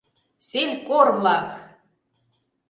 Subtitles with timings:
[0.47, 1.47] Селькор-влак!